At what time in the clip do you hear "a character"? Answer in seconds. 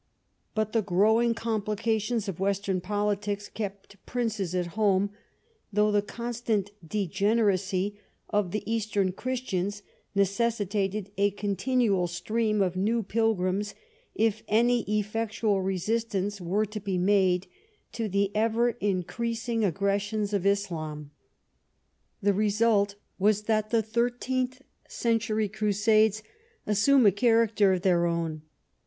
27.05-27.73